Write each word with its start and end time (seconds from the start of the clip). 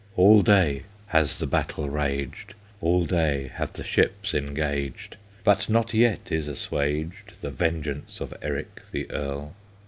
All 0.17 0.41
day 0.41 0.85
has 1.09 1.37
the 1.37 1.45
battle 1.45 1.87
raged, 1.87 2.55
All 2.81 3.05
day 3.05 3.51
have 3.53 3.73
the 3.73 3.83
ships 3.83 4.33
engaged, 4.33 5.15
But 5.43 5.69
not 5.69 5.93
yet 5.93 6.31
is 6.31 6.47
assuaged 6.47 7.33
The 7.41 7.51
vengeance 7.51 8.19
of 8.19 8.33
Eric 8.41 8.81
the 8.91 9.07
Earl. 9.11 9.53